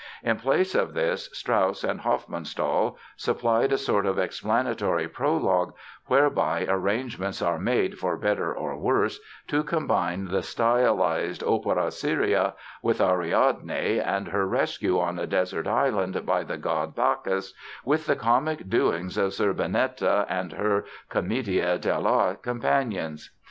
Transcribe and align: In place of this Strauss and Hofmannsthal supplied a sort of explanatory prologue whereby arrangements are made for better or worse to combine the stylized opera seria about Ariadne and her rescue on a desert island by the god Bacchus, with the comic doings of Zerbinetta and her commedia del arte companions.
In 0.23 0.37
place 0.37 0.73
of 0.73 0.95
this 0.95 1.29
Strauss 1.31 1.83
and 1.83 1.99
Hofmannsthal 2.01 2.97
supplied 3.17 3.71
a 3.71 3.77
sort 3.77 4.07
of 4.07 4.17
explanatory 4.17 5.07
prologue 5.07 5.75
whereby 6.07 6.65
arrangements 6.67 7.39
are 7.39 7.59
made 7.59 7.99
for 7.99 8.17
better 8.17 8.51
or 8.51 8.75
worse 8.75 9.19
to 9.45 9.61
combine 9.61 10.25
the 10.25 10.41
stylized 10.41 11.43
opera 11.43 11.91
seria 11.91 12.55
about 12.83 12.99
Ariadne 12.99 13.99
and 13.99 14.29
her 14.29 14.47
rescue 14.47 14.99
on 14.99 15.19
a 15.19 15.27
desert 15.27 15.67
island 15.67 16.25
by 16.25 16.41
the 16.43 16.57
god 16.57 16.95
Bacchus, 16.95 17.53
with 17.85 18.07
the 18.07 18.15
comic 18.15 18.67
doings 18.69 19.19
of 19.19 19.33
Zerbinetta 19.33 20.25
and 20.27 20.53
her 20.53 20.83
commedia 21.09 21.77
del 21.77 22.07
arte 22.07 22.41
companions. 22.41 23.29